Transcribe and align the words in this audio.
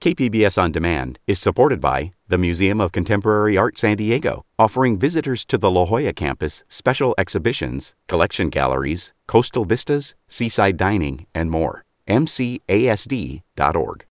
KPBS 0.00 0.62
On 0.62 0.70
Demand 0.70 1.18
is 1.26 1.40
supported 1.40 1.80
by 1.80 2.12
the 2.28 2.38
Museum 2.38 2.80
of 2.80 2.92
Contemporary 2.92 3.56
Art 3.56 3.76
San 3.76 3.96
Diego, 3.96 4.44
offering 4.56 4.96
visitors 4.96 5.44
to 5.46 5.58
the 5.58 5.68
La 5.68 5.86
Jolla 5.86 6.12
campus 6.12 6.62
special 6.68 7.16
exhibitions, 7.18 7.96
collection 8.06 8.48
galleries, 8.48 9.12
coastal 9.26 9.64
vistas, 9.64 10.14
seaside 10.28 10.76
dining, 10.76 11.26
and 11.34 11.50
more. 11.50 11.82
MCASD.org. 12.06 14.04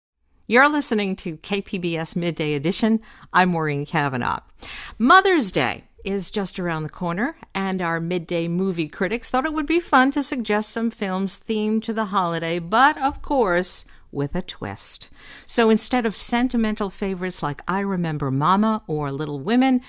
You're 0.45 0.69
listening 0.69 1.15
to 1.17 1.37
KPBS 1.37 2.17
Midday 2.17 2.53
Edition. 2.53 2.99
I'm 3.31 3.49
Maureen 3.49 3.85
Cavanaugh. 3.85 4.41
Mother's 4.99 5.53
Day 5.53 5.85
is 6.03 6.31
just 6.31 6.59
around 6.59 6.83
the 6.83 6.89
corner, 6.89 7.37
and 7.55 7.81
our 7.81 8.01
midday 8.01 8.49
movie 8.49 8.89
critics 8.89 9.29
thought 9.29 9.45
it 9.45 9.53
would 9.53 9.65
be 9.65 9.79
fun 9.79 10.11
to 10.11 10.21
suggest 10.21 10.69
some 10.69 10.91
films 10.91 11.41
themed 11.47 11.83
to 11.83 11.93
the 11.93 12.05
holiday, 12.05 12.59
but 12.59 13.01
of 13.01 13.21
course, 13.21 13.85
with 14.17 14.35
a 14.35 14.41
twist. 14.41 15.09
So 15.45 15.69
instead 15.69 16.05
of 16.05 16.15
sentimental 16.15 16.89
favorites 16.89 17.41
like 17.41 17.61
I 17.67 17.79
Remember 17.79 18.31
Mama 18.31 18.83
or 18.87 19.11
Little 19.11 19.39
Women, 19.39 19.79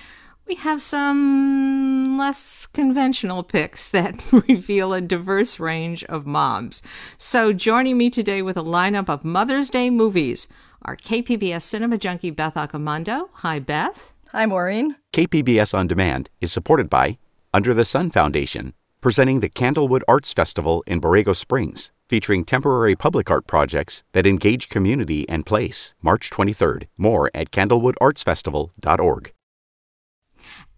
we 0.47 0.55
have 0.55 0.81
some 0.81 2.17
less 2.17 2.67
conventional 2.67 3.43
picks 3.43 3.89
that 3.97 4.21
reveal 4.47 4.93
a 4.93 5.01
diverse 5.01 5.59
range 5.59 6.05
of 6.05 6.25
moms. 6.25 6.81
So 7.17 7.51
joining 7.51 7.97
me 7.97 8.09
today 8.09 8.41
with 8.41 8.55
a 8.55 8.63
lineup 8.63 9.09
of 9.09 9.25
Mother's 9.25 9.69
Day 9.69 9.89
movies 9.89 10.47
are 10.83 10.95
KPBS 10.95 11.63
cinema 11.63 11.97
junkie 11.97 12.31
Beth 12.31 12.53
Accomando. 12.53 13.29
Hi, 13.33 13.59
Beth. 13.59 14.13
Hi, 14.31 14.45
Maureen. 14.45 14.95
KPBS 15.11 15.77
On 15.77 15.87
Demand 15.87 16.29
is 16.39 16.53
supported 16.53 16.89
by 16.89 17.17
Under 17.53 17.73
the 17.73 17.83
Sun 17.83 18.11
Foundation, 18.11 18.73
presenting 19.01 19.39
the 19.39 19.49
Candlewood 19.49 20.03
Arts 20.07 20.31
Festival 20.31 20.83
in 20.85 21.01
Borrego 21.01 21.35
Springs 21.35 21.91
featuring 22.09 22.43
temporary 22.43 22.95
public 22.95 23.31
art 23.31 23.47
projects 23.47 24.03
that 24.13 24.25
engage 24.25 24.67
community 24.67 25.29
and 25.29 25.45
place. 25.45 25.95
March 26.01 26.29
23rd. 26.29 26.87
More 26.97 27.29
at 27.33 27.51
candlewoodartsfestival.org. 27.51 29.33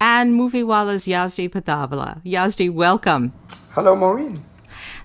And 0.04 0.34
movie 0.34 0.64
Moviewalla's 0.64 1.06
Yazdi 1.06 1.48
Pithavala. 1.48 2.24
Yazdi, 2.26 2.72
welcome. 2.72 3.34
Hello, 3.74 3.96
Maureen. 3.96 4.44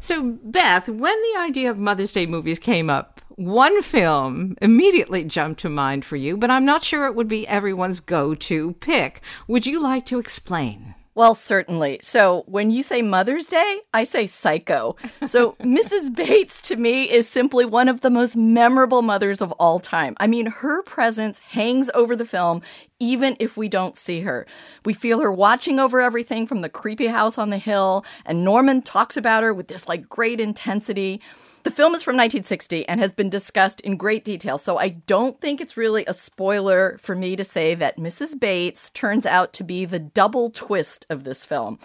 So, 0.00 0.38
Beth, 0.42 0.88
when 0.88 1.22
the 1.22 1.40
idea 1.40 1.70
of 1.70 1.78
Mother's 1.78 2.12
Day 2.12 2.24
movies 2.24 2.58
came 2.58 2.88
up, 2.88 3.20
one 3.36 3.82
film 3.82 4.56
immediately 4.62 5.24
jumped 5.24 5.60
to 5.60 5.68
mind 5.68 6.06
for 6.06 6.16
you, 6.16 6.38
but 6.38 6.50
I'm 6.50 6.64
not 6.64 6.82
sure 6.82 7.06
it 7.06 7.14
would 7.14 7.28
be 7.28 7.46
everyone's 7.46 8.00
go 8.00 8.34
to 8.34 8.72
pick. 8.74 9.20
Would 9.46 9.66
you 9.66 9.82
like 9.82 10.06
to 10.06 10.18
explain? 10.18 10.94
Well, 11.16 11.34
certainly. 11.34 11.98
So 12.02 12.44
when 12.46 12.70
you 12.70 12.82
say 12.82 13.00
Mother's 13.00 13.46
Day, 13.46 13.80
I 13.94 14.04
say 14.04 14.26
psycho. 14.26 14.96
So 15.24 15.52
Mrs. 15.60 16.14
Bates 16.14 16.60
to 16.62 16.76
me 16.76 17.10
is 17.10 17.26
simply 17.26 17.64
one 17.64 17.88
of 17.88 18.02
the 18.02 18.10
most 18.10 18.36
memorable 18.36 19.00
mothers 19.00 19.40
of 19.40 19.50
all 19.52 19.80
time. 19.80 20.14
I 20.20 20.26
mean, 20.26 20.44
her 20.44 20.82
presence 20.82 21.38
hangs 21.38 21.88
over 21.94 22.14
the 22.14 22.26
film 22.26 22.60
even 23.00 23.34
if 23.40 23.56
we 23.56 23.66
don't 23.68 23.96
see 23.96 24.20
her. 24.20 24.46
We 24.84 24.92
feel 24.92 25.20
her 25.20 25.32
watching 25.32 25.78
over 25.80 26.02
everything 26.02 26.46
from 26.46 26.60
the 26.60 26.68
creepy 26.68 27.06
house 27.06 27.38
on 27.38 27.50
the 27.50 27.58
hill, 27.58 28.04
and 28.24 28.44
Norman 28.44 28.82
talks 28.82 29.16
about 29.16 29.42
her 29.42 29.52
with 29.52 29.68
this 29.68 29.88
like 29.88 30.08
great 30.08 30.40
intensity. 30.40 31.20
The 31.66 31.72
film 31.72 31.96
is 31.96 32.02
from 32.04 32.12
1960 32.14 32.88
and 32.88 33.00
has 33.00 33.12
been 33.12 33.28
discussed 33.28 33.80
in 33.80 33.96
great 33.96 34.24
detail, 34.24 34.56
so 34.56 34.78
I 34.78 34.90
don't 34.90 35.40
think 35.40 35.60
it's 35.60 35.76
really 35.76 36.04
a 36.06 36.14
spoiler 36.14 36.96
for 37.00 37.16
me 37.16 37.34
to 37.34 37.42
say 37.42 37.74
that 37.74 37.98
Mrs. 37.98 38.38
Bates 38.38 38.88
turns 38.90 39.26
out 39.26 39.52
to 39.54 39.64
be 39.64 39.84
the 39.84 39.98
double 39.98 40.50
twist 40.50 41.06
of 41.10 41.24
this 41.24 41.44
film. 41.44 41.80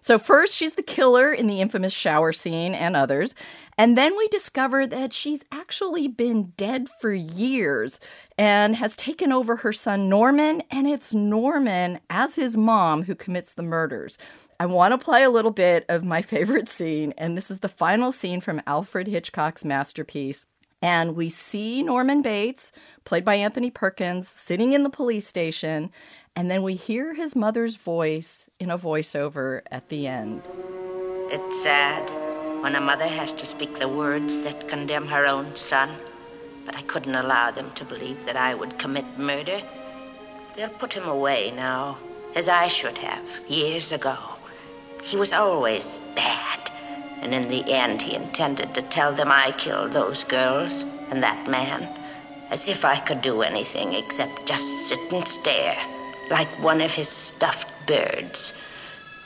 So, 0.00 0.18
first, 0.18 0.54
she's 0.54 0.76
the 0.76 0.82
killer 0.82 1.32
in 1.32 1.48
the 1.48 1.60
infamous 1.60 1.92
shower 1.92 2.32
scene 2.32 2.72
and 2.72 2.96
others. 2.96 3.34
And 3.76 3.98
then 3.98 4.16
we 4.16 4.26
discover 4.28 4.86
that 4.86 5.12
she's 5.12 5.44
actually 5.52 6.08
been 6.08 6.54
dead 6.56 6.88
for 7.00 7.12
years 7.12 8.00
and 8.38 8.76
has 8.76 8.96
taken 8.96 9.32
over 9.32 9.56
her 9.56 9.72
son 9.72 10.08
Norman, 10.08 10.62
and 10.70 10.86
it's 10.86 11.12
Norman 11.12 12.00
as 12.08 12.36
his 12.36 12.56
mom 12.56 13.02
who 13.02 13.14
commits 13.14 13.52
the 13.52 13.62
murders. 13.62 14.16
I 14.58 14.64
want 14.64 14.92
to 14.92 15.04
play 15.04 15.22
a 15.22 15.28
little 15.28 15.50
bit 15.50 15.84
of 15.90 16.02
my 16.02 16.22
favorite 16.22 16.68
scene, 16.68 17.12
and 17.18 17.36
this 17.36 17.50
is 17.50 17.58
the 17.58 17.68
final 17.68 18.10
scene 18.10 18.40
from 18.40 18.62
Alfred 18.66 19.06
Hitchcock's 19.06 19.66
masterpiece. 19.66 20.46
And 20.80 21.14
we 21.14 21.28
see 21.28 21.82
Norman 21.82 22.22
Bates, 22.22 22.72
played 23.04 23.24
by 23.24 23.34
Anthony 23.34 23.70
Perkins, 23.70 24.28
sitting 24.28 24.72
in 24.72 24.82
the 24.82 24.90
police 24.90 25.26
station, 25.26 25.90
and 26.34 26.50
then 26.50 26.62
we 26.62 26.74
hear 26.74 27.12
his 27.12 27.36
mother's 27.36 27.76
voice 27.76 28.48
in 28.58 28.70
a 28.70 28.78
voiceover 28.78 29.60
at 29.70 29.90
the 29.90 30.06
end. 30.06 30.48
It's 31.30 31.62
sad 31.62 32.08
when 32.62 32.76
a 32.76 32.80
mother 32.80 33.06
has 33.06 33.32
to 33.32 33.44
speak 33.46 33.78
the 33.78 33.88
words 33.88 34.38
that 34.38 34.68
condemn 34.68 35.08
her 35.08 35.26
own 35.26 35.54
son, 35.54 35.90
but 36.64 36.76
I 36.76 36.82
couldn't 36.82 37.14
allow 37.14 37.50
them 37.50 37.72
to 37.74 37.84
believe 37.84 38.24
that 38.24 38.36
I 38.36 38.54
would 38.54 38.78
commit 38.78 39.18
murder. 39.18 39.60
They'll 40.56 40.70
put 40.70 40.94
him 40.94 41.06
away 41.06 41.52
now, 41.54 41.98
as 42.34 42.48
I 42.48 42.68
should 42.68 42.96
have 42.98 43.22
years 43.48 43.92
ago. 43.92 44.16
He 45.06 45.16
was 45.16 45.32
always 45.32 46.00
bad. 46.16 46.70
And 47.20 47.32
in 47.32 47.48
the 47.48 47.72
end, 47.72 48.02
he 48.02 48.16
intended 48.16 48.74
to 48.74 48.82
tell 48.82 49.12
them 49.12 49.30
I 49.30 49.52
killed 49.52 49.92
those 49.92 50.24
girls 50.24 50.84
and 51.10 51.22
that 51.22 51.48
man. 51.48 51.88
As 52.50 52.68
if 52.68 52.84
I 52.84 52.98
could 52.98 53.22
do 53.22 53.42
anything 53.42 53.92
except 53.92 54.46
just 54.46 54.88
sit 54.88 54.98
and 55.12 55.26
stare, 55.26 55.78
like 56.28 56.48
one 56.60 56.80
of 56.80 56.92
his 56.92 57.08
stuffed 57.08 57.68
birds. 57.86 58.52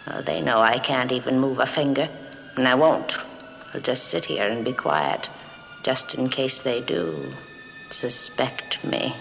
Well, 0.07 0.23
they 0.23 0.43
know 0.43 0.61
I 0.61 0.79
can't 0.79 1.13
even 1.13 1.41
move 1.41 1.59
a 1.59 1.67
finger, 1.67 2.09
and 2.57 2.69
I 2.69 2.75
won't. 2.75 3.19
I'll 3.73 3.81
just 3.81 4.09
sit 4.09 4.27
here 4.27 4.49
and 4.49 4.65
be 4.65 4.73
quiet, 4.73 5.29
just 5.83 6.15
in 6.15 6.29
case 6.29 6.61
they 6.61 6.81
do 6.83 7.33
suspect 7.91 8.85
me. 8.85 9.15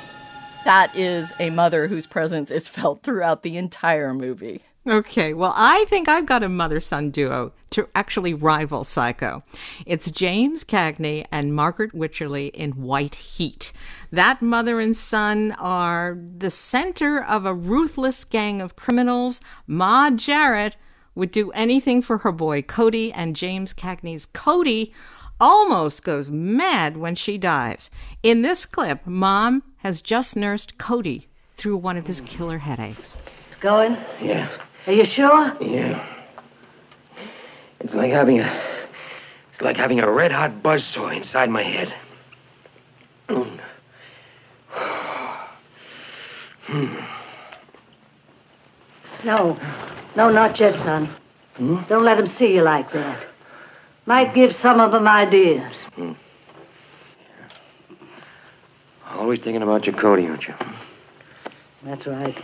That 0.65 0.93
is 0.95 1.31
a 1.39 1.49
mother 1.49 1.87
whose 1.87 2.07
presence 2.07 2.51
is 2.51 2.67
felt 2.67 3.03
throughout 3.03 3.43
the 3.43 3.57
entire 3.57 4.13
movie. 4.13 4.61
Okay, 4.88 5.34
well, 5.34 5.53
I 5.57 5.84
think 5.90 6.07
I've 6.07 6.25
got 6.25 6.41
a 6.41 6.47
mother 6.47 6.79
son 6.79 7.12
duo 7.12 7.51
to 7.72 7.90
actually 7.94 8.34
rival 8.34 8.85
Psycho. 8.85 9.44
It's 9.85 10.09
James 10.09 10.63
Cagney 10.63 11.25
and 11.34 11.53
Margaret 11.53 11.91
Wycherly 11.91 12.50
in 12.51 12.72
White 12.72 13.16
Heat. 13.16 13.73
That 14.09 14.41
mother 14.41 14.79
and 14.79 14.95
son 14.95 15.51
are 15.59 16.18
the 16.38 16.50
center 16.50 17.22
of 17.22 17.45
a 17.45 17.53
ruthless 17.53 18.23
gang 18.23 18.62
of 18.62 18.78
criminals. 18.78 19.41
Ma 19.68 20.12
Jarrett 20.12 20.78
would 21.13 21.31
do 21.31 21.51
anything 21.51 22.01
for 22.01 22.19
her 22.19 22.31
boy 22.31 22.62
Cody, 22.62 23.12
and 23.12 23.35
James 23.35 23.73
Cagney's 23.73 24.25
Cody 24.25 24.94
almost 25.41 26.06
goes 26.06 26.29
mad 26.29 26.95
when 26.95 27.16
she 27.16 27.38
dies. 27.38 27.89
In 28.23 28.44
this 28.44 28.66
clip, 28.66 29.06
Mom 29.06 29.62
has 29.79 30.01
just 30.01 30.38
nursed 30.38 30.78
Cody 30.78 31.28
through 31.50 31.78
one 31.78 31.97
of 31.97 32.07
his 32.07 32.22
killer 32.22 32.59
headaches. 32.59 33.18
It's 33.50 33.57
going? 33.57 33.97
Yeah. 34.22 34.50
Are 34.89 34.91
you 34.91 35.05
sure? 35.05 35.55
Yeah. 35.61 36.03
It's 37.79 37.94
like 37.94 38.11
having 38.11 38.39
a. 38.39 38.63
It's 39.51 39.61
like 39.61 39.77
having 39.77 40.00
a 40.00 40.11
red 40.11 40.31
hot 40.31 40.63
buzzsaw 40.63 41.16
inside 41.16 41.51
my 41.51 41.61
head. 41.61 41.94
No. 49.25 49.59
No, 50.16 50.29
not 50.29 50.57
yet, 50.59 50.75
son. 50.75 51.13
Hmm? 51.57 51.81
Don't 51.89 52.06
let 52.06 52.16
them 52.16 52.25
see 52.25 52.56
you 52.56 52.61
like 52.61 52.91
that. 52.94 53.27
Might 54.06 54.33
give 54.33 54.56
some 54.56 54.79
of 54.79 54.94
them 54.94 55.09
ideas. 55.09 55.83
Hmm. 55.95 56.13
Always 59.09 59.39
thinking 59.41 59.61
about 59.61 59.85
your 59.85 59.95
Cody, 59.95 60.25
aren't 60.25 60.47
you? 60.47 60.53
That's 61.83 62.07
right. 62.07 62.41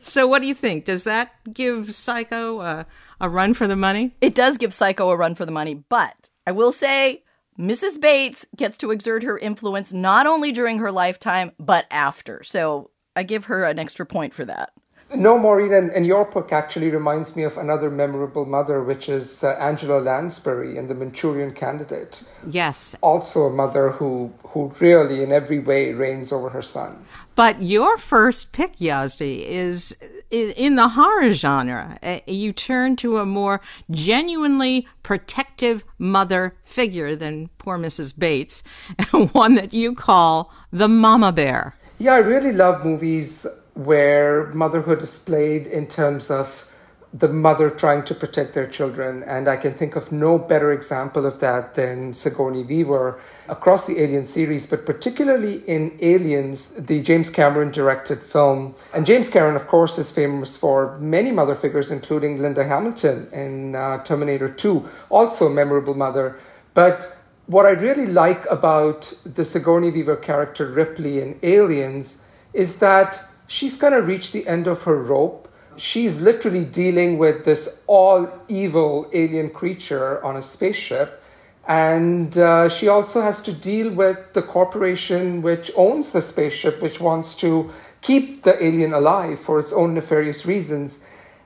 So, 0.00 0.26
what 0.26 0.42
do 0.42 0.48
you 0.48 0.54
think? 0.54 0.84
Does 0.84 1.04
that 1.04 1.32
give 1.52 1.94
Psycho 1.94 2.60
a, 2.60 2.86
a 3.20 3.28
run 3.28 3.54
for 3.54 3.66
the 3.66 3.76
money? 3.76 4.14
It 4.20 4.34
does 4.34 4.58
give 4.58 4.72
Psycho 4.72 5.10
a 5.10 5.16
run 5.16 5.34
for 5.34 5.44
the 5.44 5.52
money, 5.52 5.74
but 5.74 6.30
I 6.46 6.52
will 6.52 6.72
say 6.72 7.24
Mrs. 7.58 8.00
Bates 8.00 8.46
gets 8.56 8.78
to 8.78 8.92
exert 8.92 9.24
her 9.24 9.36
influence 9.36 9.92
not 9.92 10.26
only 10.26 10.52
during 10.52 10.78
her 10.78 10.92
lifetime, 10.92 11.52
but 11.58 11.86
after. 11.90 12.42
So 12.44 12.90
I 13.16 13.24
give 13.24 13.46
her 13.46 13.64
an 13.64 13.78
extra 13.78 14.06
point 14.06 14.32
for 14.32 14.44
that. 14.44 14.72
No, 15.14 15.38
Maureen, 15.38 15.72
and, 15.72 15.90
and 15.90 16.06
your 16.06 16.26
book 16.26 16.52
actually 16.52 16.90
reminds 16.90 17.34
me 17.34 17.42
of 17.42 17.56
another 17.56 17.90
memorable 17.90 18.44
mother, 18.44 18.84
which 18.84 19.08
is 19.08 19.42
uh, 19.42 19.56
Angela 19.58 20.00
Lansbury 20.00 20.76
in 20.76 20.86
The 20.86 20.94
Manchurian 20.94 21.52
Candidate. 21.52 22.28
Yes. 22.46 22.94
Also 23.00 23.46
a 23.46 23.50
mother 23.50 23.90
who, 23.92 24.34
who 24.48 24.72
really, 24.80 25.22
in 25.22 25.32
every 25.32 25.58
way, 25.60 25.94
reigns 25.94 26.30
over 26.30 26.50
her 26.50 26.60
son. 26.60 27.06
But 27.38 27.62
your 27.62 27.98
first 27.98 28.50
pick, 28.50 28.78
Yazdi, 28.78 29.46
is 29.46 29.96
in 30.28 30.74
the 30.74 30.88
horror 30.88 31.32
genre. 31.34 31.96
You 32.26 32.52
turn 32.52 32.96
to 32.96 33.18
a 33.18 33.26
more 33.26 33.60
genuinely 33.92 34.88
protective 35.04 35.84
mother 36.00 36.56
figure 36.64 37.14
than 37.14 37.50
poor 37.58 37.78
Mrs. 37.78 38.18
Bates, 38.18 38.64
one 39.30 39.54
that 39.54 39.72
you 39.72 39.94
call 39.94 40.52
the 40.72 40.88
Mama 40.88 41.30
Bear. 41.30 41.76
Yeah, 42.00 42.14
I 42.14 42.18
really 42.18 42.50
love 42.50 42.84
movies 42.84 43.46
where 43.74 44.46
motherhood 44.46 45.00
is 45.02 45.16
played 45.20 45.68
in 45.68 45.86
terms 45.86 46.32
of 46.32 46.68
the 47.14 47.28
mother 47.28 47.70
trying 47.70 48.02
to 48.06 48.16
protect 48.16 48.54
their 48.54 48.66
children. 48.66 49.22
And 49.22 49.48
I 49.48 49.58
can 49.58 49.74
think 49.74 49.94
of 49.94 50.10
no 50.10 50.40
better 50.40 50.72
example 50.72 51.24
of 51.24 51.38
that 51.38 51.76
than 51.76 52.14
Sigourney 52.14 52.64
Weaver 52.64 53.20
across 53.48 53.86
the 53.86 54.00
Alien 54.00 54.24
series, 54.24 54.66
but 54.66 54.84
particularly 54.84 55.62
in 55.66 55.96
Aliens, 56.00 56.70
the 56.70 57.02
James 57.02 57.30
Cameron 57.30 57.70
directed 57.70 58.18
film. 58.20 58.74
And 58.94 59.06
James 59.06 59.30
Cameron, 59.30 59.56
of 59.56 59.66
course, 59.66 59.98
is 59.98 60.12
famous 60.12 60.56
for 60.56 60.98
many 60.98 61.32
mother 61.32 61.54
figures, 61.54 61.90
including 61.90 62.40
Linda 62.40 62.64
Hamilton 62.64 63.28
in 63.32 63.74
uh, 63.74 64.02
Terminator 64.04 64.48
2, 64.48 64.88
also 65.10 65.46
a 65.46 65.50
memorable 65.50 65.94
mother. 65.94 66.38
But 66.74 67.16
what 67.46 67.66
I 67.66 67.70
really 67.70 68.06
like 68.06 68.44
about 68.50 69.12
the 69.24 69.44
Sigourney 69.44 69.90
Weaver 69.90 70.16
character 70.16 70.66
Ripley 70.66 71.20
in 71.20 71.38
Aliens 71.42 72.24
is 72.52 72.78
that 72.80 73.22
she's 73.46 73.76
kind 73.76 73.94
of 73.94 74.06
reached 74.06 74.32
the 74.32 74.46
end 74.46 74.66
of 74.66 74.82
her 74.82 74.96
rope 74.96 75.48
she's 75.78 76.20
literally 76.20 76.64
dealing 76.64 77.18
with 77.18 77.44
this 77.44 77.82
all 77.86 78.28
evil 78.48 79.08
alien 79.12 79.50
creature 79.50 80.22
on 80.24 80.36
a 80.36 80.42
spaceship. 80.42 81.22
And 81.68 82.36
uh, 82.38 82.70
she 82.70 82.88
also 82.88 83.20
has 83.20 83.42
to 83.42 83.52
deal 83.52 83.92
with 83.92 84.32
the 84.32 84.40
corporation 84.40 85.42
which 85.42 85.70
owns 85.76 86.12
the 86.12 86.22
spaceship, 86.22 86.80
which 86.80 86.98
wants 86.98 87.34
to 87.36 87.70
keep 88.00 88.42
the 88.42 88.62
alien 88.64 88.94
alive 88.94 89.38
for 89.38 89.58
its 89.58 89.72
own 89.74 89.92
nefarious 89.92 90.46
reasons. 90.46 91.04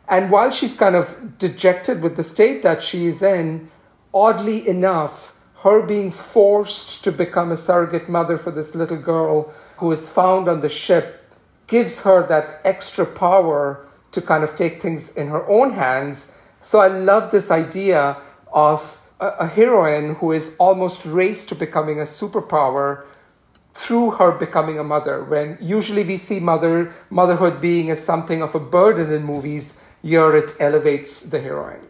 And 0.08 0.30
while 0.30 0.52
she's 0.52 0.76
kind 0.76 0.94
of 0.94 1.38
dejected 1.38 2.02
with 2.02 2.16
the 2.16 2.22
state 2.22 2.62
that 2.62 2.84
she 2.84 3.06
is 3.06 3.20
in, 3.20 3.68
oddly 4.14 4.68
enough, 4.68 5.34
her 5.62 5.84
being 5.84 6.12
forced 6.12 7.02
to 7.02 7.10
become 7.10 7.50
a 7.50 7.56
surrogate 7.56 8.08
mother 8.08 8.38
for 8.38 8.52
this 8.52 8.76
little 8.76 8.98
girl 8.98 9.52
who 9.78 9.90
is 9.90 10.08
found 10.08 10.48
on 10.48 10.60
the 10.60 10.68
ship 10.68 11.34
gives 11.66 12.02
her 12.02 12.24
that 12.28 12.60
extra 12.64 13.06
power 13.06 13.86
to 14.12 14.20
kind 14.22 14.44
of 14.44 14.54
take 14.54 14.80
things 14.80 15.16
in 15.16 15.28
her 15.28 15.44
own 15.48 15.72
hands. 15.72 16.36
So 16.60 16.78
I 16.78 16.86
love 16.86 17.32
this 17.32 17.50
idea 17.50 18.18
of 18.52 19.01
a, 19.22 19.46
heroine 19.46 20.16
who 20.16 20.32
is 20.32 20.56
almost 20.58 21.06
raised 21.06 21.48
to 21.48 21.54
becoming 21.54 22.00
a 22.00 22.04
superpower 22.04 23.04
through 23.72 24.12
her 24.12 24.32
becoming 24.32 24.78
a 24.78 24.84
mother. 24.84 25.22
When 25.24 25.58
usually 25.60 26.04
we 26.04 26.16
see 26.16 26.40
mother 26.40 26.92
motherhood 27.08 27.60
being 27.60 27.90
as 27.90 28.04
something 28.04 28.42
of 28.42 28.54
a 28.54 28.60
burden 28.60 29.12
in 29.12 29.24
movies, 29.24 29.88
here 30.02 30.34
it 30.34 30.52
elevates 30.60 31.22
the 31.22 31.40
heroine. 31.40 31.86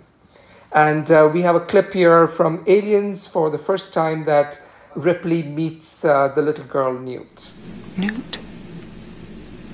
And 0.75 1.11
uh, 1.11 1.31
we 1.33 1.43
have 1.43 1.55
a 1.55 1.61
clip 1.61 1.93
here 1.93 2.29
from 2.29 2.63
Aliens 2.67 3.27
for 3.27 3.51
the 3.51 3.59
first 3.59 3.93
time 3.93 4.25
that 4.25 4.61
Ripley 4.95 5.43
meets 5.43 6.05
uh, 6.05 6.29
the 6.29 6.43
little 6.43 6.65
girl 6.65 6.93
Newt. 6.99 7.51
Newt? 7.97 8.39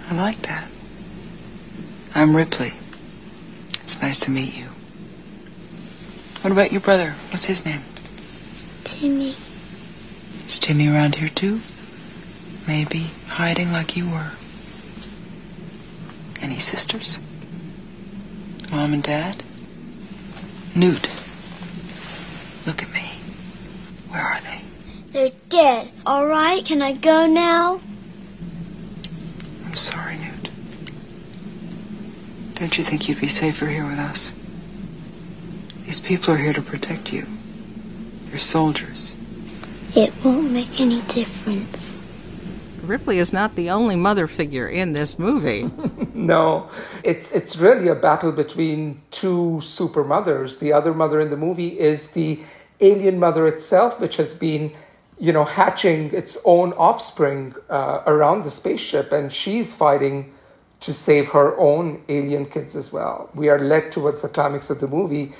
I 0.08 0.14
like 0.14 0.42
that. 0.42 0.68
I'm 2.14 2.34
Ripley. 2.34 2.72
It's 3.82 4.00
nice 4.00 4.20
to 4.20 4.30
meet 4.30 4.54
you. 4.54 4.68
What 6.42 6.52
about 6.52 6.70
your 6.70 6.80
brother? 6.80 7.14
What's 7.30 7.46
his 7.46 7.64
name? 7.64 7.82
Timmy. 8.84 9.36
Is 10.44 10.60
Timmy 10.60 10.88
around 10.88 11.16
here 11.16 11.28
too? 11.28 11.60
Maybe 12.66 13.10
hiding 13.26 13.72
like 13.72 13.96
you 13.96 14.08
were. 14.08 14.32
Any 16.40 16.58
sisters? 16.58 17.18
Mom 18.70 18.92
and 18.92 19.02
Dad? 19.02 19.42
Newt. 20.74 21.08
Look 22.66 22.82
at 22.82 22.92
me. 22.92 23.10
Where 24.10 24.22
are 24.22 24.40
they? 24.42 24.60
They're 25.10 25.38
dead. 25.48 25.90
All 26.06 26.26
right, 26.26 26.64
can 26.64 26.82
I 26.82 26.92
go 26.92 27.26
now? 27.26 27.80
I'm 29.66 29.74
sorry, 29.74 30.18
Newt. 30.18 30.50
Don't 32.54 32.78
you 32.78 32.84
think 32.84 33.08
you'd 33.08 33.20
be 33.20 33.28
safer 33.28 33.66
here 33.66 33.86
with 33.86 33.98
us? 33.98 34.34
These 35.88 36.02
people 36.02 36.34
are 36.34 36.36
here 36.36 36.52
to 36.52 36.60
protect 36.60 37.14
you. 37.14 37.26
They're 38.26 38.36
soldiers. 38.36 39.16
It 39.96 40.12
won't 40.22 40.50
make 40.50 40.78
any 40.78 41.00
difference. 41.00 42.02
Ripley 42.82 43.18
is 43.18 43.32
not 43.32 43.56
the 43.56 43.70
only 43.70 43.96
mother 43.96 44.26
figure 44.26 44.68
in 44.68 44.92
this 44.92 45.18
movie. 45.18 45.70
no, 46.12 46.68
it's 47.02 47.32
it's 47.32 47.56
really 47.56 47.88
a 47.88 47.94
battle 47.94 48.32
between 48.32 49.00
two 49.10 49.62
super 49.62 50.04
mothers. 50.04 50.58
The 50.58 50.74
other 50.74 50.92
mother 50.92 51.20
in 51.20 51.30
the 51.30 51.38
movie 51.38 51.80
is 51.80 52.10
the 52.10 52.40
alien 52.80 53.18
mother 53.18 53.46
itself, 53.46 53.98
which 53.98 54.18
has 54.18 54.34
been, 54.34 54.74
you 55.18 55.32
know, 55.32 55.44
hatching 55.44 56.12
its 56.12 56.36
own 56.44 56.74
offspring 56.74 57.54
uh, 57.70 58.02
around 58.06 58.44
the 58.44 58.50
spaceship, 58.50 59.10
and 59.10 59.32
she's 59.32 59.74
fighting 59.74 60.34
to 60.80 60.92
save 60.92 61.28
her 61.30 61.56
own 61.58 62.02
alien 62.10 62.44
kids 62.44 62.76
as 62.76 62.92
well. 62.92 63.30
We 63.34 63.48
are 63.48 63.58
led 63.58 63.90
towards 63.90 64.20
the 64.20 64.28
climax 64.28 64.68
of 64.68 64.80
the 64.80 64.86
movie 64.86 65.32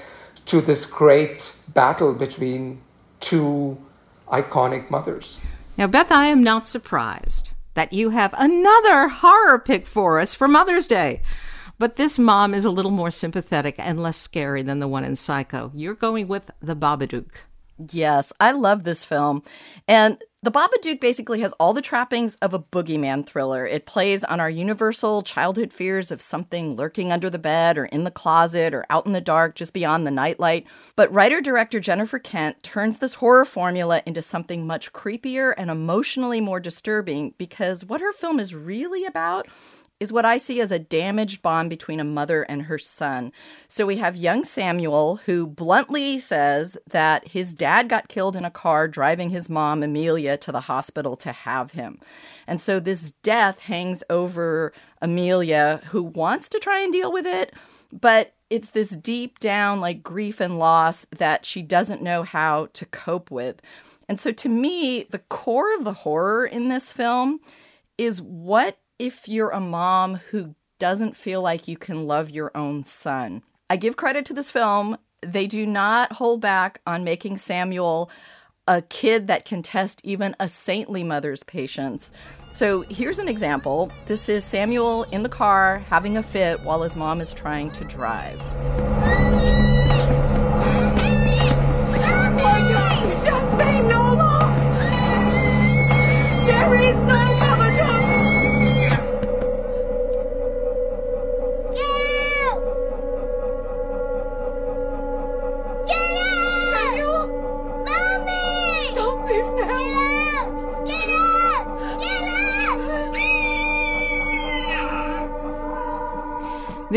to 0.49 0.61
this 0.61 0.85
great 0.87 1.55
battle 1.75 2.15
between 2.15 2.81
two 3.21 3.79
iconic 4.29 4.91
mothers. 4.91 5.39
Now, 5.77 5.87
Beth, 5.87 6.11
I 6.11 6.27
am 6.27 6.43
not 6.43 6.67
surprised 6.67 7.53
that 7.75 7.93
you 7.93 8.11
have 8.11 8.35
another 8.37 9.09
horror 9.09 9.59
pick 9.59 9.87
for 9.87 10.19
us 10.19 10.35
for 10.35 10.49
Mother's 10.49 10.87
Day. 10.87 11.23
But 11.79 11.95
this 11.95 12.19
mom 12.19 12.55
is 12.55 12.65
a 12.65 12.73
little 12.73 12.91
more 12.91 13.12
sympathetic 13.12 13.77
and 13.79 14.03
less 14.03 14.17
scary 14.17 14.62
than 14.62 14.81
the 14.81 14.89
one 14.89 15.05
in 15.05 15.15
Psycho. 15.15 15.71
You're 15.73 15.95
going 15.95 16.27
with 16.27 16.50
The 16.61 16.75
Babadook. 16.75 17.43
Yes, 17.79 18.33
I 18.41 18.53
love 18.53 18.83
this 18.85 19.05
film. 19.05 19.43
And 19.87 20.19
the 20.41 20.53
Babadook 20.53 21.01
basically 21.01 21.41
has 21.41 21.53
all 21.55 21.75
the 21.75 21.83
trappings 21.83 22.37
of 22.37 22.55
a 22.55 22.61
boogeyman 22.61 23.27
thriller. 23.27 23.67
It 23.67 23.87
plays 23.87 24.23
on 24.23 24.39
our 24.39 24.51
universal 24.51 25.23
childhood 25.23 25.73
fears 25.73 26.13
of 26.13 26.21
something 26.21 26.77
lurking 26.77 27.11
under 27.11 27.29
the 27.29 27.41
bed 27.41 27.77
or 27.77 27.87
in 27.87 28.05
the 28.05 28.11
closet 28.13 28.73
or 28.73 28.87
out 28.89 29.07
in 29.07 29.13
the 29.13 29.21
dark 29.21 29.57
just 29.57 29.73
beyond 29.73 30.07
the 30.07 30.13
nightlight. 30.13 30.65
But 30.95 31.13
writer 31.13 31.41
director 31.41 31.81
Jennifer 31.81 32.21
Kent 32.21 32.63
turns 32.63 32.99
this 32.99 33.15
horror 33.15 33.45
formula 33.45 34.01
into 34.07 34.23
something 34.23 34.65
much 34.65 34.93
creepier 34.93 35.55
and 35.57 35.71
emotionally 35.71 36.41
more 36.41 36.61
disturbing 36.61 37.35
because 37.37 37.85
what 37.85 38.01
her 38.01 38.13
film 38.13 38.39
is 38.39 38.55
really 38.55 39.05
about 39.05 39.49
is 40.00 40.12
what 40.12 40.25
I 40.25 40.37
see 40.37 40.61
as 40.61 40.71
a 40.71 40.79
damaged 40.79 41.43
bond 41.43 41.71
between 41.71 41.99
a 41.99 42.05
mother 42.05 42.43
and 42.43 42.62
her 42.62 42.79
son. 42.79 43.33
So 43.67 43.85
we 43.85 43.97
have 43.97 44.17
young 44.17 44.45
Samuel, 44.45 45.17
who 45.27 45.47
bluntly 45.47 46.19
says 46.19 46.77
that 46.89 47.29
his 47.29 47.53
dad 47.53 47.89
got 47.89 48.09
killed 48.09 48.37
in 48.37 48.45
a 48.45 48.50
car 48.50 48.87
driving 48.87 49.31
his 49.31 49.49
mom, 49.49 49.83
Amelia, 49.83 50.37
to 50.37 50.53
the 50.53 50.62
hospital 50.62 51.17
to 51.17 51.33
have 51.33 51.73
him. 51.73 51.99
And 52.47 52.61
so 52.61 52.79
this 52.79 53.11
death 53.23 53.61
hangs 53.61 54.05
over 54.09 54.73
Amelia, 55.03 55.81
who 55.87 56.03
wants 56.03 56.49
to 56.50 56.59
try 56.61 56.81
and 56.81 56.93
deal 56.93 57.12
with 57.12 57.27
it, 57.27 57.53
but 57.93 58.35
it's 58.50 58.71
this 58.71 58.91
deep 58.91 59.41
down, 59.41 59.81
like 59.81 60.03
grief 60.03 60.41
and 60.41 60.59
loss 60.59 61.06
that 61.17 61.45
she 61.45 61.61
doesn't 61.61 62.03
know 62.03 62.23
how 62.23 62.69
to 62.73 62.87
cope 62.87 63.31
with. 63.31 63.61
And 64.09 64.19
so 64.19 64.33
to 64.33 64.49
me, 64.49 65.05
the 65.11 65.19
core 65.19 65.75
of 65.75 65.85
the 65.85 65.93
horror 65.93 66.47
in 66.47 66.69
this 66.69 66.93
film 66.93 67.41
is 67.99 68.23
what 68.23 68.79
if 68.99 69.28
you're 69.28 69.50
a 69.50 69.61
mom 69.61 70.17
who 70.31 70.55
doesn't 70.78 71.17
feel 71.17 71.43
like 71.43 71.69
you 71.69 71.76
can 71.76 72.07
love 72.07 72.31
your 72.31 72.50
own 72.55 72.85
son. 72.85 73.43
I 73.71 73.76
give 73.76 73.97
credit 73.97 74.25
to 74.26 74.35
this 74.35 74.50
film. 74.50 74.97
They 75.21 75.47
do 75.47 75.67
not 75.67 76.12
hold 76.12 76.40
back 76.40 76.81
on 76.87 77.05
making 77.05 77.38
Samuel 77.38 78.11
a 78.67 78.83
kid 78.83 79.28
that 79.28 79.45
can 79.45 79.62
test 79.62 80.00
even 80.05 80.37
a 80.38 80.49
saintly 80.49 81.02
mother's 81.02 81.43
patience. 81.43 82.11
So 82.50 82.83
here's 82.83 83.19
an 83.19 83.28
example. 83.28 83.90
This 84.07 84.28
is 84.28 84.45
Samuel 84.45 85.05
in 85.05 85.23
the 85.23 85.28
car 85.28 85.78
having 85.88 86.17
a 86.17 86.23
fit 86.23 86.61
while 86.61 86.83
his 86.83 86.97
mom 86.97 87.21
is 87.21 87.33
trying 87.33 87.71
to 87.73 87.85
drive. 87.85 88.38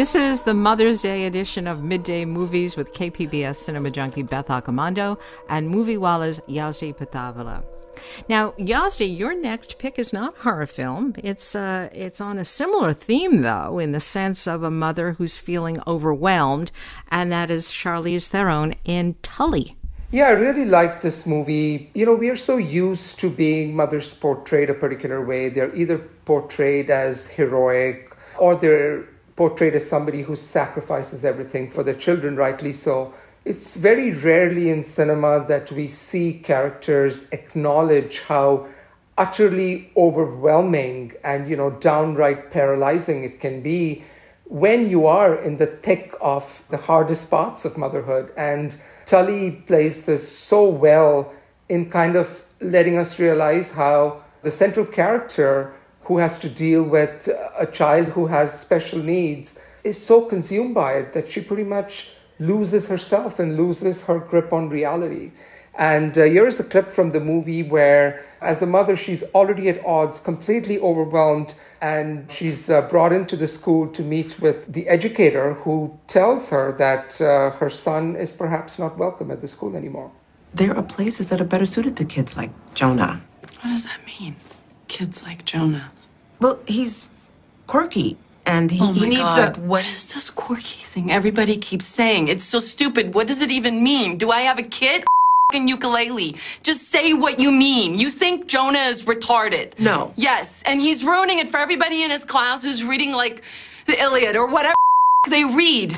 This 0.01 0.15
is 0.15 0.41
the 0.41 0.55
Mother's 0.55 0.99
Day 0.99 1.27
edition 1.27 1.67
of 1.67 1.83
Midday 1.83 2.25
Movies 2.25 2.75
with 2.75 2.91
KPBS 2.91 3.57
cinema 3.57 3.91
junkie 3.91 4.23
Beth 4.23 4.47
Accomando 4.47 5.19
and 5.47 5.69
Moviewalla's 5.69 6.39
Yazdi 6.49 6.91
Pithavala. 6.91 7.63
Now, 8.27 8.53
Yazdi, 8.53 9.15
your 9.15 9.35
next 9.35 9.77
pick 9.77 9.99
is 9.99 10.11
not 10.11 10.35
horror 10.37 10.65
film. 10.65 11.13
It's 11.19 11.53
uh, 11.53 11.89
it's 11.93 12.19
on 12.19 12.39
a 12.39 12.45
similar 12.45 12.93
theme, 12.93 13.43
though, 13.43 13.77
in 13.77 13.91
the 13.91 13.99
sense 13.99 14.47
of 14.47 14.63
a 14.63 14.71
mother 14.71 15.11
who's 15.11 15.37
feeling 15.37 15.79
overwhelmed, 15.85 16.71
and 17.11 17.31
that 17.31 17.51
is 17.51 17.67
Charlize 17.69 18.27
Theron 18.27 18.73
in 18.83 19.17
Tully. 19.21 19.77
Yeah, 20.09 20.29
I 20.29 20.31
really 20.31 20.65
like 20.65 21.01
this 21.01 21.27
movie. 21.27 21.91
You 21.93 22.07
know, 22.07 22.15
we 22.15 22.29
are 22.29 22.35
so 22.35 22.57
used 22.57 23.19
to 23.19 23.29
being 23.29 23.75
mothers 23.75 24.15
portrayed 24.15 24.71
a 24.71 24.73
particular 24.73 25.23
way. 25.23 25.49
They're 25.49 25.75
either 25.75 25.99
portrayed 26.25 26.89
as 26.89 27.29
heroic 27.29 28.17
or 28.39 28.55
they're 28.55 29.10
portrayed 29.35 29.75
as 29.75 29.89
somebody 29.89 30.23
who 30.23 30.35
sacrifices 30.35 31.25
everything 31.25 31.69
for 31.69 31.83
their 31.83 31.93
children, 31.93 32.35
rightly 32.35 32.73
so. 32.73 33.13
It's 33.43 33.75
very 33.75 34.13
rarely 34.13 34.69
in 34.69 34.83
cinema 34.83 35.45
that 35.47 35.71
we 35.71 35.87
see 35.87 36.33
characters 36.33 37.27
acknowledge 37.31 38.19
how 38.21 38.67
utterly 39.17 39.91
overwhelming 39.97 41.13
and 41.23 41.49
you 41.49 41.55
know 41.55 41.69
downright 41.69 42.49
paralyzing 42.49 43.23
it 43.23 43.39
can 43.39 43.61
be 43.61 44.03
when 44.45 44.89
you 44.89 45.05
are 45.05 45.35
in 45.35 45.57
the 45.57 45.65
thick 45.65 46.13
of 46.21 46.63
the 46.69 46.77
hardest 46.77 47.29
parts 47.29 47.65
of 47.65 47.77
motherhood 47.77 48.31
and 48.37 48.77
tully 49.05 49.51
plays 49.67 50.05
this 50.05 50.27
so 50.27 50.67
well 50.67 51.33
in 51.67 51.89
kind 51.89 52.15
of 52.15 52.43
letting 52.61 52.97
us 52.97 53.19
realize 53.19 53.73
how 53.73 54.23
the 54.43 54.51
central 54.51 54.85
character 54.85 55.73
who 56.11 56.17
has 56.17 56.37
to 56.39 56.49
deal 56.49 56.83
with 56.83 57.29
a 57.57 57.65
child 57.65 58.05
who 58.07 58.27
has 58.27 58.59
special 58.59 58.99
needs 58.99 59.63
is 59.85 59.97
so 60.05 60.25
consumed 60.25 60.75
by 60.75 60.91
it 60.95 61.13
that 61.13 61.29
she 61.29 61.39
pretty 61.39 61.63
much 61.63 62.11
loses 62.37 62.89
herself 62.89 63.39
and 63.39 63.55
loses 63.55 64.07
her 64.07 64.19
grip 64.19 64.51
on 64.51 64.67
reality. 64.67 65.31
And 65.73 66.17
uh, 66.17 66.23
here 66.23 66.47
is 66.47 66.59
a 66.59 66.65
clip 66.65 66.91
from 66.91 67.13
the 67.13 67.21
movie 67.21 67.63
where, 67.63 68.25
as 68.41 68.61
a 68.61 68.65
mother, 68.65 68.97
she's 68.97 69.23
already 69.33 69.69
at 69.69 69.85
odds, 69.85 70.19
completely 70.19 70.77
overwhelmed, 70.79 71.53
and 71.79 72.29
she's 72.29 72.69
uh, 72.69 72.81
brought 72.93 73.13
into 73.13 73.37
the 73.37 73.47
school 73.47 73.87
to 73.97 74.01
meet 74.03 74.41
with 74.41 74.73
the 74.73 74.89
educator 74.89 75.53
who 75.63 75.97
tells 76.07 76.49
her 76.49 76.73
that 76.73 77.21
uh, 77.21 77.51
her 77.51 77.69
son 77.69 78.17
is 78.17 78.33
perhaps 78.33 78.77
not 78.77 78.97
welcome 78.97 79.31
at 79.31 79.39
the 79.39 79.47
school 79.47 79.77
anymore. 79.77 80.11
There 80.53 80.75
are 80.75 80.83
places 80.83 81.29
that 81.29 81.39
are 81.39 81.49
better 81.53 81.65
suited 81.65 81.95
to 81.95 82.03
kids 82.03 82.35
like 82.35 82.51
Jonah. 82.73 83.21
What 83.61 83.69
does 83.71 83.85
that 83.85 84.01
mean? 84.05 84.35
Kids 84.89 85.23
like 85.23 85.45
Jonah. 85.45 85.89
Well, 86.41 86.59
he's 86.67 87.11
quirky 87.67 88.17
and 88.47 88.71
he, 88.71 88.81
oh 88.81 88.93
he 88.93 89.09
needs 89.09 89.21
God. 89.21 89.57
a. 89.57 89.61
What 89.61 89.87
is 89.87 90.11
this 90.13 90.31
quirky 90.31 90.83
thing 90.83 91.11
everybody 91.11 91.55
keeps 91.55 91.85
saying? 91.85 92.27
It's 92.27 92.43
so 92.43 92.59
stupid. 92.59 93.13
What 93.13 93.27
does 93.27 93.41
it 93.41 93.51
even 93.51 93.83
mean? 93.83 94.17
Do 94.17 94.31
I 94.31 94.41
have 94.41 94.57
a 94.57 94.63
kid? 94.63 95.05
F***ing 95.51 95.67
ukulele. 95.67 96.35
Just 96.63 96.89
say 96.89 97.13
what 97.13 97.39
you 97.39 97.51
mean. 97.51 97.99
You 97.99 98.09
think 98.09 98.47
Jonah 98.47 98.79
is 98.79 99.05
retarded? 99.05 99.79
No. 99.79 100.13
Yes, 100.15 100.63
and 100.65 100.81
he's 100.81 101.03
ruining 101.03 101.39
it 101.39 101.49
for 101.49 101.57
everybody 101.57 102.03
in 102.03 102.09
his 102.09 102.25
class 102.25 102.63
who's 102.63 102.83
reading 102.83 103.11
like 103.11 103.43
the 103.85 104.01
Iliad 104.01 104.35
or 104.35 104.47
whatever 104.47 104.73
they 105.29 105.43
read. 105.43 105.97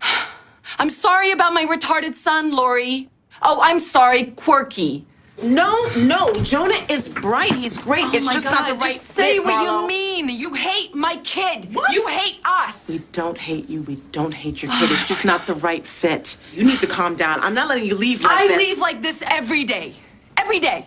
I'm 0.78 0.90
sorry 0.90 1.32
about 1.32 1.52
my 1.52 1.66
retarded 1.66 2.14
son, 2.14 2.52
Lori. 2.52 3.10
Oh, 3.42 3.58
I'm 3.62 3.80
sorry, 3.80 4.24
quirky. 4.36 5.04
No, 5.42 5.86
no. 5.96 6.32
Jonah 6.42 6.74
is 6.88 7.08
bright. 7.10 7.52
He's 7.52 7.76
great. 7.76 8.04
Oh 8.04 8.10
it's 8.14 8.26
just 8.32 8.46
God, 8.46 8.60
not 8.60 8.68
the 8.68 8.74
right 8.76 8.94
just 8.94 9.04
say 9.08 9.34
fit, 9.34 9.44
what 9.44 9.52
Marlo. 9.52 9.82
you 9.82 9.88
mean. 9.88 10.28
You 10.30 10.54
hate 10.54 10.94
my 10.94 11.16
kid. 11.18 11.74
What? 11.74 11.92
You 11.92 12.06
hate 12.08 12.40
us. 12.44 12.88
We 12.88 12.98
don't 13.12 13.36
hate 13.36 13.68
you. 13.68 13.82
We 13.82 13.96
don't 14.12 14.32
hate 14.32 14.62
your 14.62 14.72
kid. 14.72 14.90
It's 14.90 15.06
just 15.08 15.24
not 15.26 15.46
the 15.46 15.54
right 15.56 15.86
fit. 15.86 16.38
You 16.54 16.64
need 16.64 16.80
to 16.80 16.86
calm 16.86 17.16
down. 17.16 17.40
I'm 17.40 17.52
not 17.52 17.68
letting 17.68 17.84
you 17.84 17.96
leave 17.96 18.22
like 18.22 18.32
I 18.32 18.46
this. 18.48 18.56
I 18.56 18.58
leave 18.58 18.78
like 18.78 19.02
this 19.02 19.22
every 19.28 19.64
day. 19.64 19.94
Every 20.38 20.58
day. 20.58 20.86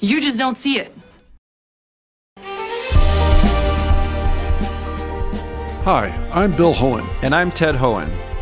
You 0.00 0.20
just 0.20 0.38
don't 0.38 0.56
see 0.56 0.78
it. 0.78 0.92
Hi, 5.84 6.08
I'm 6.32 6.54
Bill 6.54 6.74
Hoehn. 6.74 7.06
And 7.22 7.34
I'm 7.34 7.50
Ted 7.50 7.76
Hoehn. 7.76 8.10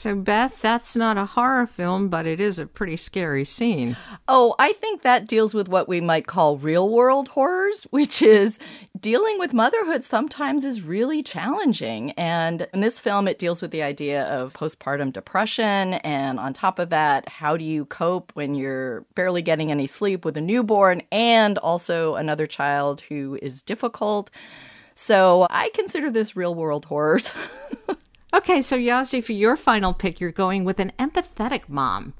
So, 0.00 0.14
Beth, 0.14 0.62
that's 0.62 0.96
not 0.96 1.18
a 1.18 1.26
horror 1.26 1.66
film, 1.66 2.08
but 2.08 2.26
it 2.26 2.40
is 2.40 2.58
a 2.58 2.64
pretty 2.64 2.96
scary 2.96 3.44
scene. 3.44 3.98
Oh, 4.28 4.54
I 4.58 4.72
think 4.72 5.02
that 5.02 5.26
deals 5.26 5.52
with 5.52 5.68
what 5.68 5.90
we 5.90 6.00
might 6.00 6.26
call 6.26 6.56
real 6.56 6.88
world 6.88 7.28
horrors, 7.28 7.82
which 7.90 8.22
is 8.22 8.58
dealing 8.98 9.38
with 9.38 9.52
motherhood 9.52 10.02
sometimes 10.02 10.64
is 10.64 10.80
really 10.80 11.22
challenging. 11.22 12.12
And 12.12 12.66
in 12.72 12.80
this 12.80 12.98
film, 12.98 13.28
it 13.28 13.38
deals 13.38 13.60
with 13.60 13.72
the 13.72 13.82
idea 13.82 14.22
of 14.22 14.54
postpartum 14.54 15.12
depression. 15.12 15.92
And 15.92 16.40
on 16.40 16.54
top 16.54 16.78
of 16.78 16.88
that, 16.88 17.28
how 17.28 17.58
do 17.58 17.64
you 17.64 17.84
cope 17.84 18.32
when 18.32 18.54
you're 18.54 19.02
barely 19.14 19.42
getting 19.42 19.70
any 19.70 19.86
sleep 19.86 20.24
with 20.24 20.38
a 20.38 20.40
newborn 20.40 21.02
and 21.12 21.58
also 21.58 22.14
another 22.14 22.46
child 22.46 23.02
who 23.02 23.38
is 23.42 23.60
difficult? 23.60 24.30
So 24.94 25.46
I 25.50 25.68
consider 25.74 26.10
this 26.10 26.36
real 26.36 26.54
world 26.54 26.86
horrors. 26.86 27.32
Okay, 28.32 28.62
so 28.62 28.76
Yazdi, 28.76 29.22
for 29.22 29.32
your 29.32 29.56
final 29.56 29.92
pick, 29.92 30.20
you're 30.20 30.30
going 30.30 30.64
with 30.64 30.78
an 30.78 30.92
empathetic 30.98 31.68
mom. 31.68 32.14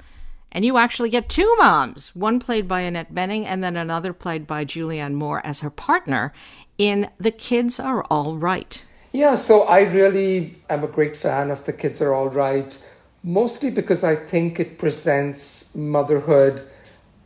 And 0.52 0.64
you 0.64 0.76
actually 0.76 1.10
get 1.10 1.28
two 1.28 1.54
moms, 1.58 2.14
one 2.16 2.40
played 2.40 2.66
by 2.66 2.80
Annette 2.80 3.14
Bening 3.14 3.44
and 3.44 3.62
then 3.62 3.76
another 3.76 4.12
played 4.12 4.46
by 4.46 4.64
Julianne 4.64 5.14
Moore 5.14 5.40
as 5.46 5.60
her 5.60 5.70
partner 5.70 6.32
in 6.76 7.08
The 7.18 7.30
Kids 7.30 7.78
Are 7.78 8.02
All 8.04 8.36
Right. 8.36 8.84
Yeah, 9.12 9.36
so 9.36 9.62
I 9.62 9.82
really 9.82 10.56
am 10.68 10.82
a 10.82 10.88
great 10.88 11.16
fan 11.16 11.52
of 11.52 11.64
The 11.64 11.72
Kids 11.72 12.02
Are 12.02 12.12
All 12.12 12.28
Right, 12.28 12.84
mostly 13.22 13.70
because 13.70 14.02
I 14.02 14.16
think 14.16 14.58
it 14.58 14.78
presents 14.78 15.72
motherhood 15.76 16.68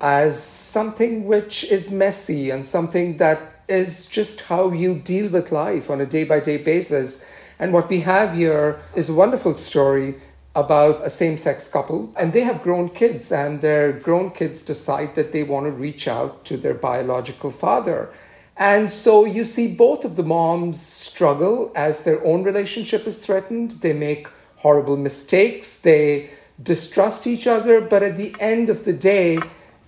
as 0.02 0.42
something 0.42 1.24
which 1.24 1.64
is 1.64 1.90
messy 1.90 2.50
and 2.50 2.66
something 2.66 3.16
that 3.16 3.40
is 3.68 4.04
just 4.04 4.42
how 4.42 4.70
you 4.70 4.96
deal 4.96 5.30
with 5.30 5.50
life 5.50 5.88
on 5.88 6.02
a 6.02 6.06
day 6.06 6.24
by 6.24 6.40
day 6.40 6.58
basis. 6.58 7.24
And 7.58 7.72
what 7.72 7.88
we 7.88 8.00
have 8.00 8.34
here 8.34 8.80
is 8.94 9.08
a 9.08 9.14
wonderful 9.14 9.54
story 9.54 10.16
about 10.54 11.04
a 11.04 11.10
same 11.10 11.36
sex 11.36 11.66
couple, 11.66 12.12
and 12.16 12.32
they 12.32 12.42
have 12.42 12.62
grown 12.62 12.88
kids, 12.88 13.32
and 13.32 13.60
their 13.60 13.92
grown 13.92 14.30
kids 14.30 14.64
decide 14.64 15.14
that 15.16 15.32
they 15.32 15.42
want 15.42 15.66
to 15.66 15.72
reach 15.72 16.06
out 16.06 16.44
to 16.44 16.56
their 16.56 16.74
biological 16.74 17.50
father. 17.50 18.12
And 18.56 18.88
so 18.88 19.24
you 19.24 19.44
see 19.44 19.74
both 19.74 20.04
of 20.04 20.14
the 20.14 20.22
moms 20.22 20.80
struggle 20.80 21.72
as 21.74 22.04
their 22.04 22.24
own 22.24 22.44
relationship 22.44 23.06
is 23.06 23.24
threatened. 23.24 23.72
They 23.72 23.92
make 23.92 24.28
horrible 24.56 24.96
mistakes, 24.96 25.80
they 25.80 26.30
distrust 26.62 27.26
each 27.26 27.46
other, 27.48 27.80
but 27.80 28.02
at 28.04 28.16
the 28.16 28.34
end 28.38 28.68
of 28.68 28.84
the 28.84 28.92
day, 28.92 29.38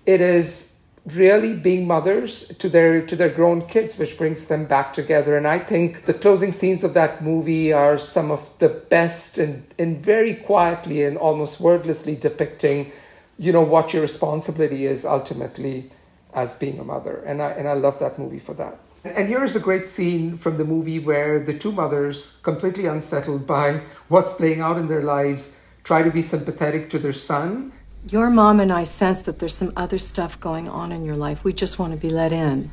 it 0.05 0.21
is 0.21 0.76
really 1.15 1.55
being 1.55 1.87
mothers 1.87 2.49
to 2.49 2.69
their 2.69 3.05
to 3.07 3.15
their 3.15 3.29
grown 3.29 3.67
kids 3.67 3.97
which 3.97 4.19
brings 4.19 4.49
them 4.49 4.65
back 4.65 4.93
together. 4.93 5.37
And 5.37 5.47
i 5.47 5.59
think 5.59 6.05
the 6.05 6.15
closing 6.15 6.53
scenes 6.53 6.83
of 6.83 6.95
that 6.95 7.23
movie 7.23 7.73
are 7.73 7.99
some 7.99 8.31
of 8.31 8.51
the 8.59 8.69
best 8.69 9.39
and, 9.39 9.65
and 9.79 9.99
very 9.99 10.35
quietly 10.35 11.05
and 11.05 11.17
almost 11.17 11.61
wordlessly 11.61 12.17
depicting 12.17 12.91
you 13.39 13.53
know 13.53 13.63
what 13.63 13.93
your 13.93 14.03
responsibility 14.03 14.87
is 14.87 15.05
ultimately 15.05 15.91
as 16.35 16.55
being 16.57 16.79
a 16.81 16.85
mother. 16.85 17.23
And 17.25 17.41
i 17.41 17.51
and 17.51 17.69
i 17.69 17.75
love 17.75 17.99
that 18.01 18.19
movie 18.19 18.41
for 18.41 18.55
that. 18.55 18.79
And 19.05 19.29
here 19.29 19.45
is 19.45 19.55
a 19.55 19.61
great 19.61 19.87
scene 19.87 20.37
from 20.37 20.57
the 20.57 20.65
movie 20.65 20.99
where 20.99 21.39
the 21.39 21.57
two 21.57 21.71
mothers 21.71 22.41
completely 22.43 22.87
unsettled 22.87 23.47
by 23.47 23.83
what's 24.09 24.35
playing 24.35 24.61
out 24.61 24.79
in 24.79 24.89
their 24.89 25.03
lives 25.03 25.61
try 25.85 26.03
to 26.03 26.11
be 26.11 26.23
sympathetic 26.23 26.91
to 26.91 26.99
their 26.99 27.13
son 27.13 27.73
your 28.07 28.31
mom 28.31 28.61
and 28.61 28.73
I 28.73 28.85
sense 28.85 29.23
that 29.23 29.39
there's 29.41 29.55
some 29.55 29.73
other 29.77 29.99
stuff 29.99 30.39
going 30.39 30.69
on 30.69 30.93
in 30.93 31.05
your 31.05 31.17
life. 31.17 31.43
We 31.43 31.53
just 31.53 31.79
want 31.79 31.93
to 31.93 31.97
be 31.97 32.09
let 32.09 32.33
in. 32.33 32.71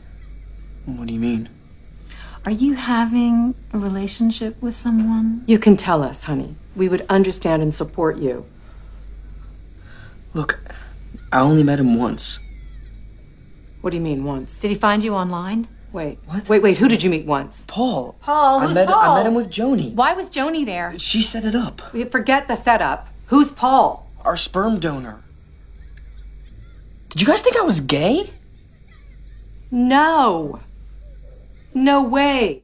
What 0.85 1.07
do 1.07 1.13
you 1.13 1.19
mean? 1.19 1.49
Are 2.45 2.51
you 2.51 2.73
having 2.73 3.55
a 3.71 3.79
relationship 3.79 4.61
with 4.61 4.75
someone? 4.75 5.43
You 5.47 5.57
can 5.57 5.75
tell 5.75 6.03
us, 6.03 6.25
honey. 6.25 6.55
We 6.75 6.89
would 6.89 7.05
understand 7.09 7.63
and 7.63 7.73
support 7.73 8.17
you. 8.17 8.45
Look, 10.33 10.59
I 11.31 11.39
only 11.39 11.63
met 11.63 11.79
him 11.79 11.97
once. 11.97 12.39
What 13.81 13.89
do 13.91 13.97
you 13.97 14.03
mean, 14.03 14.23
once? 14.23 14.59
Did 14.59 14.69
he 14.69 14.75
find 14.75 15.03
you 15.03 15.13
online? 15.13 15.67
Wait. 15.91 16.19
What? 16.25 16.49
Wait, 16.49 16.61
wait. 16.61 16.77
Who 16.77 16.87
did 16.87 17.01
you 17.03 17.09
meet 17.09 17.25
once? 17.25 17.65
Paul. 17.67 18.15
Paul? 18.21 18.59
I 18.59 18.65
Who's 18.65 18.75
met, 18.75 18.87
Paul? 18.87 19.11
I 19.11 19.17
met 19.17 19.27
him 19.27 19.35
with 19.35 19.49
Joni. 19.49 19.93
Why 19.93 20.13
was 20.13 20.29
Joni 20.29 20.65
there? 20.65 20.97
She 20.99 21.21
set 21.21 21.45
it 21.45 21.55
up. 21.55 21.81
We 21.93 22.03
forget 22.05 22.47
the 22.47 22.55
setup. 22.55 23.09
Who's 23.27 23.51
Paul? 23.51 24.09
Our 24.21 24.35
sperm 24.35 24.79
donor. 24.79 25.22
Did 27.13 27.21
you 27.21 27.27
guys 27.27 27.41
think 27.41 27.55
I 27.57 27.61
was 27.61 27.79
gay? 27.79 28.27
No. 29.69 30.59
No 31.75 32.01
way. 32.01 32.63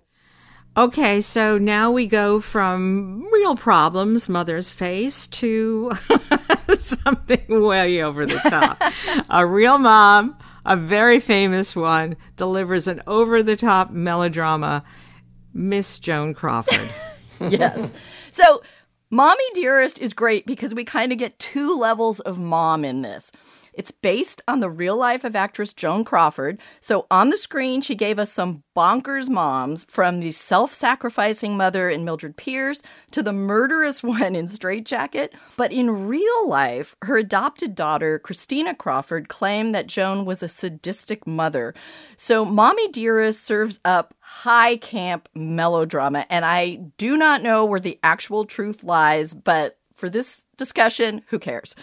Okay, 0.75 1.21
so 1.21 1.59
now 1.59 1.91
we 1.91 2.07
go 2.07 2.41
from 2.41 3.27
real 3.31 3.55
problems 3.55 4.27
mothers 4.27 4.71
face 4.71 5.27
to 5.27 5.91
something 6.79 7.61
way 7.61 8.01
over 8.01 8.25
the 8.25 8.39
top. 8.39 8.81
a 9.29 9.45
real 9.45 9.77
mom, 9.77 10.35
a 10.65 10.75
very 10.75 11.19
famous 11.19 11.75
one, 11.75 12.17
delivers 12.35 12.87
an 12.87 13.03
over 13.05 13.43
the 13.43 13.55
top 13.55 13.91
melodrama, 13.91 14.83
Miss 15.53 15.99
Joan 15.99 16.33
Crawford. 16.33 16.89
yes. 17.49 17.91
So, 18.31 18.63
Mommy 19.11 19.43
Dearest 19.53 19.99
is 19.99 20.13
great 20.13 20.47
because 20.47 20.73
we 20.73 20.85
kind 20.85 21.11
of 21.11 21.19
get 21.19 21.37
two 21.37 21.77
levels 21.77 22.19
of 22.21 22.39
mom 22.39 22.83
in 22.83 23.03
this. 23.03 23.31
It's 23.73 23.91
based 23.91 24.41
on 24.47 24.59
the 24.59 24.69
real 24.69 24.95
life 24.95 25.23
of 25.23 25.35
actress 25.35 25.73
Joan 25.73 26.03
Crawford. 26.03 26.59
So 26.79 27.05
on 27.09 27.29
the 27.29 27.37
screen, 27.37 27.81
she 27.81 27.95
gave 27.95 28.19
us 28.19 28.31
some 28.31 28.63
bonkers 28.75 29.29
moms 29.29 29.85
from 29.85 30.19
the 30.19 30.31
self 30.31 30.73
sacrificing 30.73 31.57
mother 31.57 31.89
in 31.89 32.05
Mildred 32.05 32.37
Pierce 32.37 32.81
to 33.11 33.21
the 33.21 33.33
murderous 33.33 34.03
one 34.03 34.35
in 34.35 34.47
Strait-Jacket. 34.47 35.33
But 35.57 35.71
in 35.71 36.07
real 36.07 36.47
life, 36.47 36.95
her 37.03 37.17
adopted 37.17 37.75
daughter, 37.75 38.19
Christina 38.19 38.73
Crawford, 38.73 39.29
claimed 39.29 39.73
that 39.75 39.87
Joan 39.87 40.25
was 40.25 40.43
a 40.43 40.47
sadistic 40.47 41.25
mother. 41.27 41.73
So 42.17 42.45
Mommy 42.45 42.87
Dearest 42.89 43.43
serves 43.43 43.79
up 43.85 44.13
high 44.19 44.77
camp 44.77 45.27
melodrama. 45.33 46.25
And 46.29 46.45
I 46.45 46.75
do 46.97 47.17
not 47.17 47.41
know 47.41 47.65
where 47.65 47.79
the 47.79 47.99
actual 48.03 48.45
truth 48.45 48.83
lies, 48.83 49.33
but 49.33 49.77
for 49.95 50.09
this 50.09 50.45
discussion, 50.55 51.23
who 51.27 51.39
cares? 51.39 51.75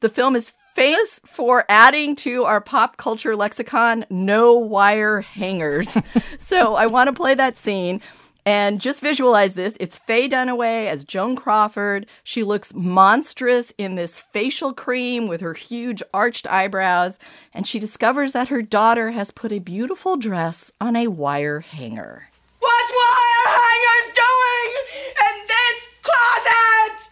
The 0.00 0.08
film 0.08 0.34
is 0.34 0.52
famous 0.74 1.20
for 1.24 1.64
adding 1.68 2.16
to 2.16 2.44
our 2.44 2.60
pop 2.60 2.96
culture 2.96 3.36
lexicon 3.36 4.04
no 4.10 4.54
wire 4.54 5.20
hangers. 5.20 5.96
so 6.38 6.74
I 6.74 6.86
want 6.86 7.08
to 7.08 7.12
play 7.12 7.34
that 7.34 7.58
scene. 7.58 8.00
And 8.46 8.80
just 8.80 9.02
visualize 9.02 9.52
this. 9.52 9.76
It's 9.78 9.98
Faye 9.98 10.26
Dunaway 10.28 10.86
as 10.86 11.04
Joan 11.04 11.36
Crawford. 11.36 12.06
She 12.24 12.42
looks 12.42 12.72
monstrous 12.74 13.70
in 13.76 13.96
this 13.96 14.18
facial 14.18 14.72
cream 14.72 15.28
with 15.28 15.42
her 15.42 15.52
huge 15.52 16.02
arched 16.14 16.46
eyebrows. 16.46 17.18
And 17.52 17.66
she 17.66 17.78
discovers 17.78 18.32
that 18.32 18.48
her 18.48 18.62
daughter 18.62 19.10
has 19.10 19.30
put 19.30 19.52
a 19.52 19.58
beautiful 19.58 20.16
dress 20.16 20.72
on 20.80 20.96
a 20.96 21.08
wire 21.08 21.60
hanger. 21.60 22.30
What's 22.60 22.92
wire 22.92 23.56
hangers 23.56 24.14
doing 24.16 24.74
in 25.20 25.46
this 25.46 25.88
closet? 26.02 27.10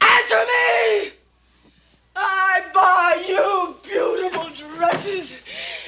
Answer 0.00 0.44
me! 0.46 1.15
Buy 2.76 3.24
you 3.26 3.74
beautiful 3.82 4.50
dresses, 4.50 5.32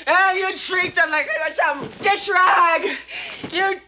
and 0.07 0.39
you 0.39 0.57
treat 0.57 0.95
them 0.95 1.11
like 1.11 1.27
they 1.27 1.39
were 1.39 1.53
some 1.53 1.87
dish 2.01 2.31
rag. 2.31 2.97
You 3.53 3.79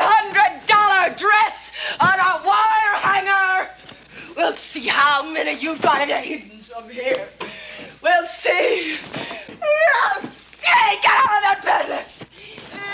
hundred 0.00 0.66
dollar 0.66 1.14
dress 1.14 1.70
on 2.00 2.18
a 2.18 2.46
wire 2.46 2.96
hanger. 2.96 3.68
We'll 4.34 4.56
see 4.56 4.86
how 4.86 5.30
many 5.30 5.52
you've 5.60 5.82
got 5.82 6.08
in 6.08 6.24
hidden 6.24 6.62
some 6.62 6.88
here. 6.88 7.28
We'll 8.02 8.26
see. 8.26 8.96
We'll 9.48 10.22
see. 10.30 10.66
Get 11.02 11.04
out 11.04 11.36
of 11.36 11.42
that 11.44 11.60
bed 11.62 11.88
list. 11.90 12.24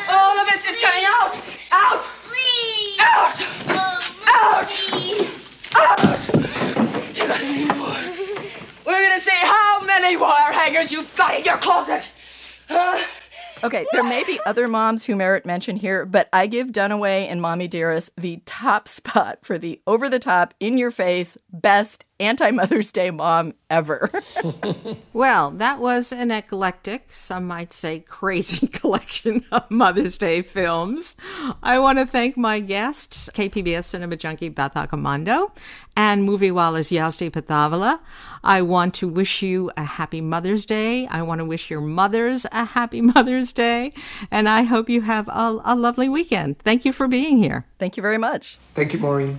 All 0.09 0.40
of 0.40 0.49
this 0.49 0.64
is 0.64 0.76
coming 0.83 1.04
out. 1.07 1.38
Out. 1.71 2.04
Please. 2.26 2.97
Out. 2.99 3.37
Oh, 3.69 4.00
Out. 4.26 4.71
Out. 5.76 6.11
We're 8.87 9.09
gonna 9.09 9.21
see 9.21 9.30
how 9.30 9.80
many 9.85 10.16
wire 10.16 10.50
hangers 10.61 10.93
you've 10.93 11.14
got 11.17 11.35
in 11.37 11.45
your 11.45 11.57
closet. 11.57 12.12
Okay, 13.62 13.87
there 13.93 14.05
may 14.05 14.25
be 14.25 14.38
other 14.47 14.69
moms 14.69 15.05
who 15.05 15.17
merit 15.17 15.45
mention 15.45 15.76
here, 15.76 16.07
but 16.07 16.29
I 16.33 16.47
give 16.47 16.69
Dunaway 16.69 17.29
and 17.29 17.43
Mommy 17.43 17.67
Dearest 17.67 18.11
the 18.17 18.43
top 18.47 18.88
spot 18.88 19.38
for 19.43 19.59
the 19.59 19.81
over 19.87 20.09
the 20.09 20.19
top, 20.19 20.55
in 20.61 20.79
your 20.79 20.90
face, 20.90 21.37
best 21.52 22.05
anti 22.21 22.50
Mother's 22.50 22.93
Day 22.93 23.11
mom 23.11 23.55
ever. 23.69 24.11
well, 25.12 25.50
that 25.53 25.81
was 25.81 26.12
an 26.12 26.31
eclectic, 26.31 27.09
some 27.12 27.47
might 27.47 27.73
say 27.73 28.00
crazy 28.00 28.67
collection 28.69 29.45
of 29.50 29.69
Mother's 29.71 30.19
Day 30.19 30.43
films. 30.43 31.17
I 31.62 31.79
want 31.79 31.99
to 31.99 32.07
thank 32.07 32.37
my 32.37 32.61
guests, 32.61 33.30
KPBS 33.35 33.85
Cinema 33.85 34.17
Junkie 34.17 34.50
Beth 34.50 34.75
Accomando 34.75 35.50
and 35.97 36.28
Moviewallas 36.28 36.93
Yazdi 36.93 37.30
Pithavala. 37.30 37.99
I 38.43 38.63
want 38.63 38.95
to 38.95 39.09
wish 39.09 39.43
you 39.43 39.71
a 39.76 39.85
happy 39.85 40.21
Mother's 40.21 40.65
Day. 40.65 41.06
I 41.06 41.23
want 41.23 41.41
to 41.41 41.45
wish 41.45 41.71
your 41.71 41.80
mothers 41.80 42.47
a 42.52 42.65
happy 42.65 43.00
Mother's 43.15 43.52
Day. 43.52 43.93
And 44.30 44.49
I 44.49 44.63
hope 44.63 44.89
you 44.89 45.02
have 45.02 45.28
a, 45.28 45.61
a 45.65 45.75
lovely 45.75 46.09
weekend. 46.09 46.59
Thank 46.59 46.85
you 46.85 46.93
for 46.93 47.09
being 47.09 47.39
here. 47.39 47.67
Thank 47.78 47.97
you 47.97 48.02
very 48.02 48.19
much. 48.19 48.59
Thank 48.75 48.93
you, 48.93 48.99
Maureen. 48.99 49.39